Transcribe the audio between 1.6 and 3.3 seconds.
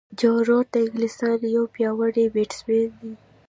پیاوړی بیټسمېن دئ.